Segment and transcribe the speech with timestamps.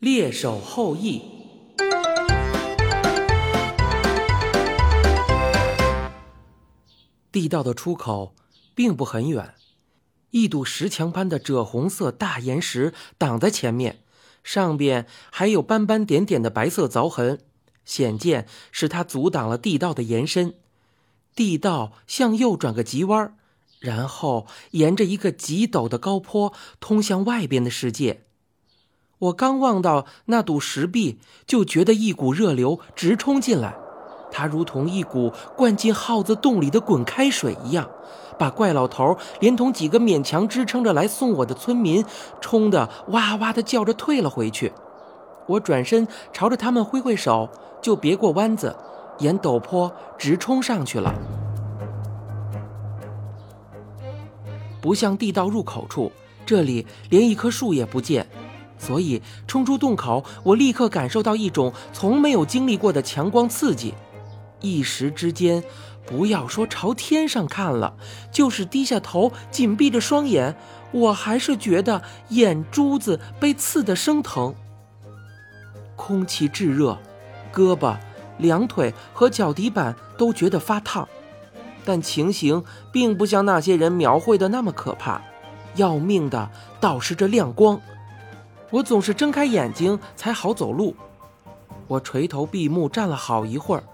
[0.00, 1.20] 猎手后裔。
[7.30, 8.34] 地道的出口
[8.74, 9.52] 并不很远，
[10.30, 13.98] 一堵石墙般的赭红色大岩石挡在前面，
[14.42, 17.38] 上边还有斑斑点点的白色凿痕，
[17.84, 20.54] 显见是它阻挡了地道的延伸。
[21.36, 23.36] 地道向右转个急弯，
[23.78, 28.22] 然后沿着一个极陡的高坡通向外边的世界。
[29.20, 33.76] 我刚望到那堵石壁，就觉得一股热流直冲进来。
[34.32, 37.86] 它如同一股灌进耗子洞里的滚开水一样，
[38.38, 42.04] 把怪老头连同几个勉强支撑着来送我的村民
[42.40, 44.72] 冲得哇哇的叫着退了回去。
[45.46, 47.48] 我转身朝着他们挥挥手，
[47.82, 48.74] 就别过弯子，
[49.18, 51.12] 沿陡坡直冲上去了。
[54.80, 56.10] 不像地道入口处，
[56.46, 58.26] 这里连一棵树也不见，
[58.80, 63.94] 所以冲出洞口，我立刻感受到一种从没有经历过的强光刺激。
[64.60, 65.62] 一时之间，
[66.06, 67.94] 不要说朝天上看了，
[68.32, 70.56] 就是低下头紧闭着双眼，
[70.92, 74.54] 我还是觉得眼珠子被刺得生疼。
[75.94, 76.98] 空气炙热，
[77.52, 77.96] 胳膊、
[78.38, 81.06] 两腿和脚底板都觉得发烫，
[81.84, 85.20] 但情形并不像那些人描绘的那么可怕，
[85.76, 87.80] 要命的倒是这亮光。
[88.70, 90.94] 我总是睁开眼睛才好走路，
[91.88, 93.84] 我垂头闭目站了好一会儿。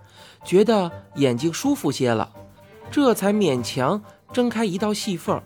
[0.44, 2.30] 觉得眼睛舒服些了，
[2.90, 5.40] 这才勉强睁开一道细缝。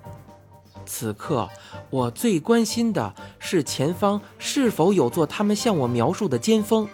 [0.84, 1.48] 此刻
[1.88, 6.88] 我最关心的是前方是否有座他们向我描述的尖峰。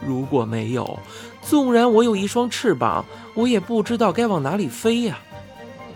[0.00, 0.98] 如果没有，
[1.42, 5.18] 纵然我有一双翅膀，我也不知道该往哪里飞呀。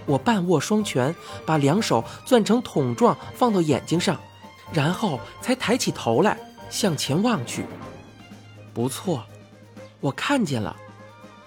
[0.06, 1.14] 我半握双拳，
[1.46, 4.18] 把两手攥成桶状放到眼睛上，
[4.72, 6.38] 然后才抬起头来
[6.70, 7.64] 向前望去。
[8.74, 9.24] 不错，
[10.00, 10.76] 我看见了。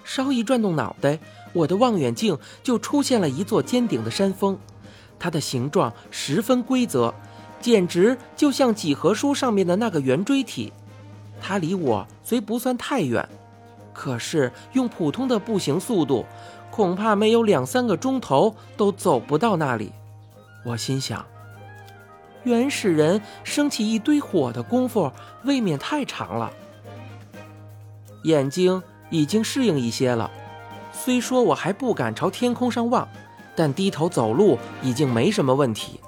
[0.04, 1.18] 稍一转动脑袋，
[1.52, 4.58] 我的望远镜就出现了一座尖顶的山峰，
[5.18, 7.14] 它的形状十分规则，
[7.60, 10.72] 简直就像几何书上面的那个圆锥体。
[11.40, 13.26] 它离我虽不算太远，
[13.94, 16.26] 可是用普通的步行速度，
[16.70, 19.92] 恐怕没有两三个钟头都走不到那里。
[20.64, 21.24] 我心想，
[22.44, 25.10] 原始人升起一堆火的功夫
[25.44, 26.52] 未免太长了。
[28.24, 28.82] 眼睛。
[29.12, 30.30] 已经适应一些了，
[30.90, 33.06] 虽说我还不敢朝天空上望，
[33.54, 36.00] 但低头走路已经没什么问题。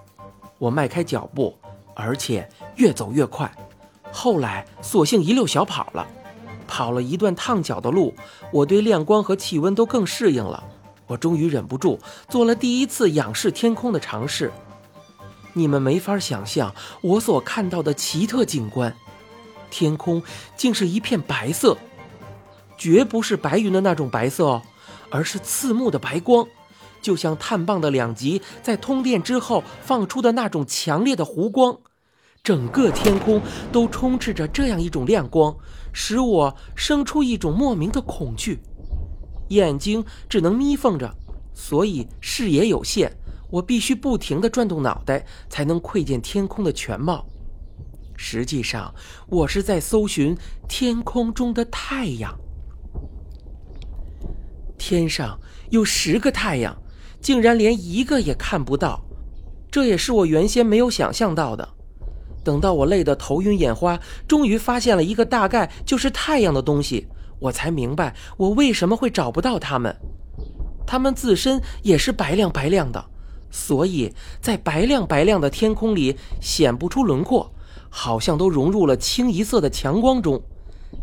[0.57, 1.55] 我迈开脚步，
[1.93, 3.55] 而且越走越快。
[4.11, 6.07] 后来索性一溜小跑了，
[6.67, 8.15] 跑了一段烫脚的路，
[8.51, 10.65] 我对亮光和气温都更适应了。
[11.07, 14.51] 我终于忍不住做了第一次仰视天空的尝试。
[15.55, 18.95] 你们没法想象我所看到的奇特景观，
[19.71, 20.23] 天空
[20.57, 21.79] 竟是一片白色。
[22.77, 24.63] 绝不是白云的那种白色哦，
[25.09, 26.47] 而是刺目的白光，
[27.01, 31.79] 就像碳棒的两极在通电之后放出的那种强烈的弧光。
[32.43, 33.41] 整个天空
[33.73, 35.57] 都充斥着这样一种亮光，
[35.93, 38.61] 使我生出一种莫名的恐惧。
[39.49, 41.15] 眼睛只能眯缝着，
[41.55, 43.17] 所以视野有限，
[43.51, 47.27] 我必须不停地转动脑袋，才能窥见天空的全貌。
[48.17, 48.95] 实际上，
[49.29, 50.37] 我是在搜寻
[50.69, 52.39] 天空中的太阳。
[54.79, 55.39] 天上
[55.71, 56.77] 有十个太阳，
[57.21, 59.03] 竟然连一个也看不到，
[59.71, 61.69] 这也是我原先没有想象到的。
[62.45, 69.97] 等到我累得头晕眼花，终于发现了一个大概就是太阳的东西，我才明白我为什么会找不到它们。
[70.87, 73.03] 它们自身也是白亮白亮的，
[73.55, 77.53] 所以在白亮白亮的天空里显不出轮廓，
[77.89, 80.43] 好像都融入了清一色的强光中。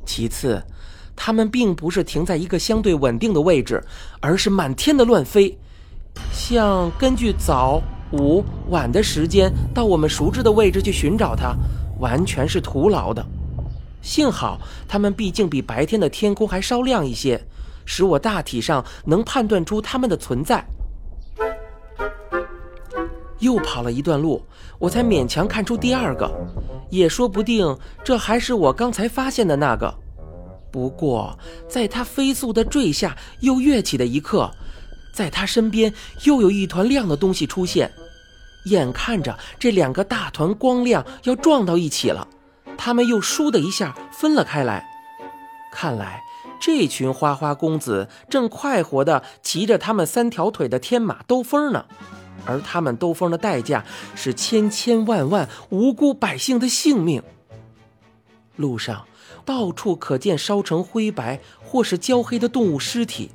[0.05, 0.61] 其次。
[1.13, 3.83] 它们并不是停在一个相对稳定的位置，
[4.21, 5.55] 而是满天的乱飞，
[6.33, 7.79] 像根据早、
[8.11, 11.53] 午、晚的时间到我们熟知的位置去寻找它，
[11.99, 13.23] 完全是徒劳的。
[14.01, 17.45] 幸好它们毕竟比白天的天空还稍亮一些，
[17.85, 20.65] 使我大体上能判断出它们的存在。
[23.41, 24.41] 又跑了一段路，
[24.79, 26.31] 我才勉强看出第二个，
[26.89, 29.93] 也说不定这还是我刚才发现的那个。
[30.71, 34.49] 不过，在它飞速的坠下又跃起的一刻，
[35.13, 35.93] 在它身边
[36.23, 37.91] 又有一团亮的东西出现。
[38.65, 42.27] 眼看着这两个大团光亮要撞到一起了，
[42.77, 44.87] 他们又倏的一下分了开来。
[45.73, 46.21] 看来
[46.59, 51.85] 这群花花公子正快活地骑着他们三条腿的天马兜风呢，
[52.45, 53.85] 而他们兜风的代价
[54.15, 57.21] 是千千万万无辜百姓的性命。
[58.55, 59.05] 路上
[59.45, 63.31] 到处可见烧成灰白或是焦黑的动物尸体。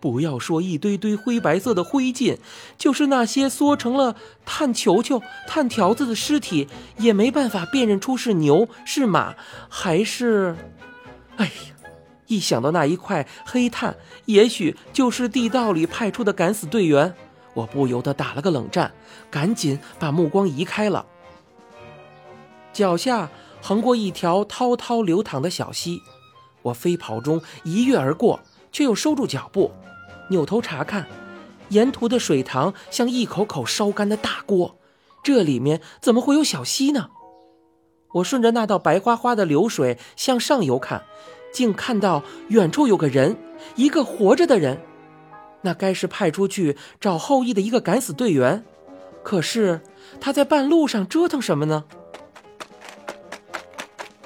[0.00, 2.38] 不要说一堆堆灰白色的灰烬，
[2.76, 4.14] 就是那些缩成了
[4.46, 6.68] 炭球球、炭条子的尸体，
[6.98, 9.34] 也没办法辨认出是牛、是马
[9.68, 10.56] 还是……
[11.36, 11.52] 哎呀！
[12.28, 13.96] 一想到那一块黑炭，
[14.26, 17.14] 也许就是地道里派出的敢死队员，
[17.54, 18.92] 我不由得打了个冷战，
[19.30, 21.06] 赶紧把目光移开了。
[22.72, 23.30] 脚下
[23.60, 26.00] 横过一条滔滔流淌的小溪，
[26.62, 28.40] 我飞跑中一跃而过，
[28.70, 29.72] 却又收住脚步。
[30.30, 31.06] 扭头查看，
[31.70, 34.76] 沿途的水塘像一口口烧干的大锅，
[35.22, 37.08] 这里面怎么会有小溪呢？
[38.14, 41.02] 我顺着那道白花花的流水向上游看，
[41.52, 43.36] 竟看到远处有个人，
[43.76, 44.80] 一个活着的人。
[45.62, 48.64] 那该是派出去找后羿的一个敢死队员，
[49.22, 49.80] 可是
[50.20, 51.84] 他在半路上折腾什么呢？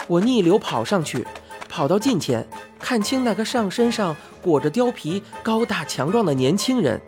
[0.08, 1.26] 我逆流跑上去，
[1.68, 2.48] 跑到近前，
[2.78, 4.16] 看清那个上身上。
[4.42, 7.00] 裹着貂皮、高大强壮的年轻人，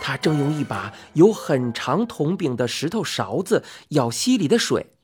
[0.00, 4.94] 他正用一把有很长铜柄的石头勺子舀溪里的水，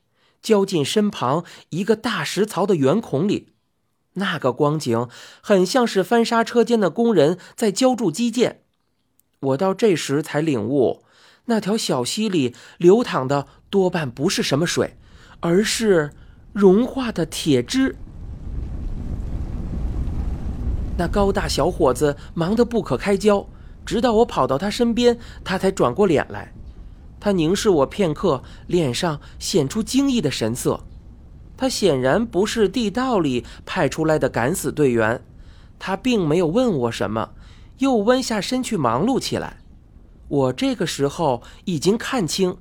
[0.41, 3.53] 浇进身旁一个大石槽的圆孔里。
[4.17, 5.07] 那个光景
[5.41, 8.61] 很像是翻砂车间的工人在浇筑基建。
[9.39, 11.03] 我到这时才领悟，
[11.45, 14.97] 那条小溪里流淌的多半不是什么水，
[15.39, 16.11] 而是
[16.51, 17.95] 融化的铁汁。
[20.97, 23.47] 那高大小伙子忙得不可开交，
[23.85, 26.51] 直到我跑到他身边，他才转过脸来。
[27.19, 30.83] 他凝视我片刻，脸上显出惊异的神色。
[31.57, 35.21] 他显然不是地道里派出来的敢死队员。
[35.79, 37.31] 他并没有问我什么，
[37.79, 39.57] 又弯下身去忙碌起来。
[40.27, 42.57] 我这个时候已经看清，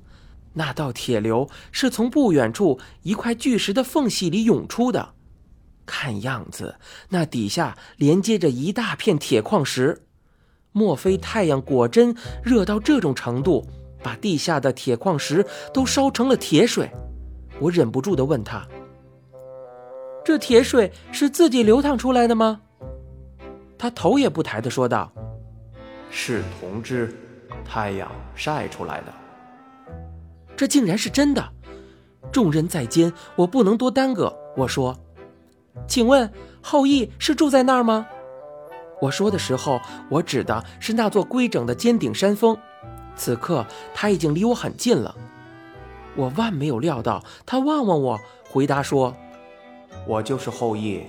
[0.55, 5.15] 那道铁流是从不远处一块巨石的缝隙里涌出的。
[5.85, 6.77] 看样子，
[7.11, 10.03] 那底下连接着一大片铁矿石。
[10.73, 12.15] 莫非太阳果真
[12.45, 13.67] 热到这种程度，
[14.03, 16.91] 把地下的铁矿石都烧成了铁水？
[17.59, 18.67] 我忍不住地问他
[20.27, 22.61] ：“这铁水是自己流淌出来的吗？”
[23.79, 25.13] 他头也不抬地说道
[26.11, 27.15] ：“是铜汁，
[27.65, 29.15] 太阳晒出来的。”
[30.57, 31.49] 这竟然是真的！
[32.33, 34.37] 众人在间，我不能多耽搁。
[34.57, 34.99] 我说。
[35.87, 36.29] 请问
[36.61, 38.09] 后羿是住在那儿吗？
[39.01, 39.81] 我说的时候，
[40.11, 42.59] 我指的是那座规整的尖顶山峰。
[43.15, 43.65] 此刻
[43.95, 45.15] 他已经离我很近了。
[46.17, 48.19] 我万没有料到，他望望我，
[48.51, 49.15] 回答说
[50.07, 51.05] ：“我就是后羿。”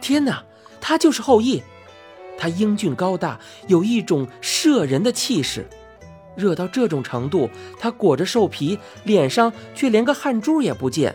[0.00, 0.42] 天哪，
[0.80, 1.62] 他就是后羿！
[2.38, 5.68] 他英俊高大，有一种摄人的气势。
[6.36, 11.14] 热到这种程度，他裹着兽皮，脸上却连个汗珠也不见。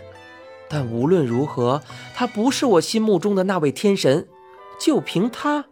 [0.69, 1.81] 但无论如何，
[2.13, 4.27] 他不是我心目中的那位天神。
[4.79, 5.65] 就凭他，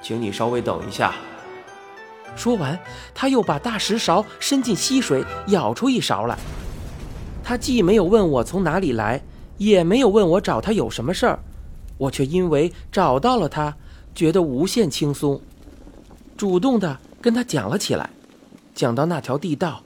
[0.00, 1.12] 请你稍微等一下。
[2.36, 2.78] 说完，
[3.12, 6.38] 他又把大石勺伸进溪水，舀出一勺来。
[7.42, 9.20] 他既没有问我从哪里来，
[9.60, 11.38] 也没有问我找他有什么事儿，
[11.98, 13.76] 我却因为找到了他，
[14.14, 15.38] 觉得无限轻松，
[16.34, 18.08] 主动的跟他讲了起来，
[18.74, 19.82] 讲到那条地道。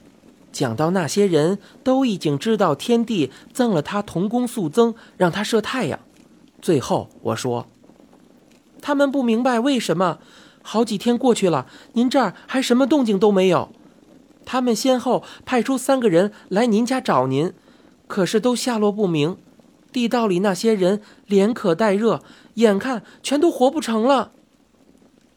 [0.52, 5.98] 讲到那些人都已经知道天帝赠了他铜弓素增，让他射太阳。
[6.62, 7.66] 最后我说，
[8.80, 10.18] 他们不明白为什么
[10.62, 13.70] 好几天过去了，您这儿还什么动静都没有。
[14.44, 17.52] 他们先后派出三个人来您家找您，
[18.06, 19.36] 可是都下落不明。
[19.94, 22.20] 地道里那些人连渴带热，
[22.54, 24.32] 眼看全都活不成了。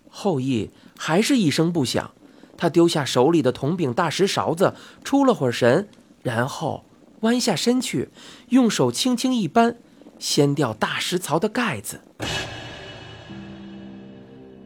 [0.09, 2.11] 后羿还是一声不响。
[2.57, 4.73] 他丢下手里的铜柄大石勺子，
[5.03, 5.87] 出了会儿神，
[6.23, 6.85] 然后
[7.19, 8.09] 弯下身去，
[8.49, 9.77] 用手轻轻一扳，
[10.17, 12.01] 掀掉大石槽的盖子。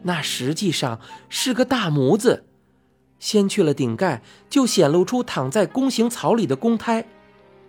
[0.04, 2.46] 那实际上是个大模子，
[3.20, 7.06] 掀去了顶盖，就显露出躺在弓形槽里的公胎。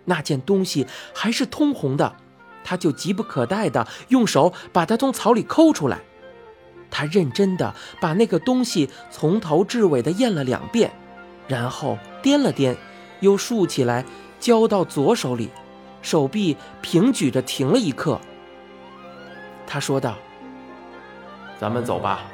[0.05, 2.15] 那件东西还是通红的，
[2.63, 5.99] 他就急不可待地用手把它从草里抠出来。
[6.89, 10.91] 他认真的把那个东西从头至尾的验了两遍，
[11.47, 12.75] 然后掂了掂，
[13.19, 14.05] 又竖起来
[14.39, 15.49] 交到左手里，
[16.01, 18.19] 手臂平举着停了一刻。
[19.65, 20.15] 他说道
[21.59, 22.25] ：“咱们走吧。”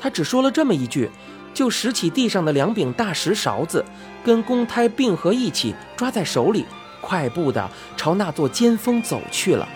[0.00, 1.10] 他只说了这么一句，
[1.54, 3.82] 就拾起地上的两柄大石勺子，
[4.22, 6.66] 跟公胎并合一起抓在手里，
[7.00, 9.66] 快步的朝那座尖峰走去了。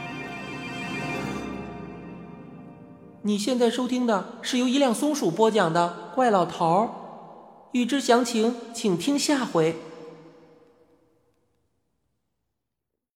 [3.23, 6.85] 你现在收听的是由一辆松鼠播讲的《怪老头儿》，
[7.73, 9.77] 欲知详情，请听下回。